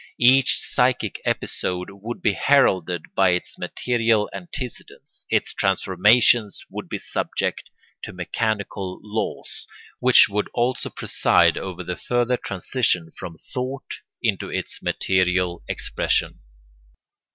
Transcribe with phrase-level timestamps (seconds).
[0.17, 7.69] Each psychic episode would be heralded by its material antecedents; its transformations would be subject
[8.01, 9.67] to mechanical laws,
[9.99, 16.39] which would also preside over the further transition from thought into its material expression.